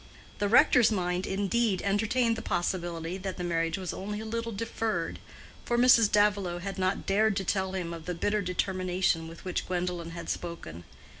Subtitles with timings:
[0.39, 5.19] The rector's mind, indeed, entertained the possibility that the marriage was only a little deferred,
[5.63, 6.11] for Mrs.
[6.11, 10.27] Davilow had not dared to tell him of the bitter determination with which Gwendolen had
[10.27, 10.85] spoken.